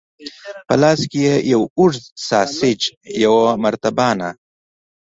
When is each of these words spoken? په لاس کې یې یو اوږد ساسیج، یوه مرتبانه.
په 0.67 0.75
لاس 0.81 1.01
کې 1.11 1.19
یې 1.27 1.35
یو 1.53 1.61
اوږد 1.77 2.03
ساسیج، 2.27 2.81
یوه 3.23 3.47
مرتبانه. 3.63 4.29